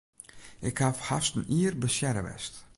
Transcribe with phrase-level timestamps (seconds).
[0.69, 2.53] Ik haw hast in jier blessearre west.